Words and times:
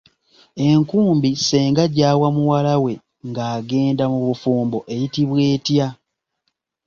Enkumbi 0.67 1.29
ssenga 1.39 1.83
gyawa 1.95 2.27
muwala 2.35 2.73
we 2.83 2.93
ng'agenda 3.29 4.03
mu 4.11 4.19
bufumbo 4.25 4.77
eyitibwa 4.93 5.39
etya? 5.53 5.87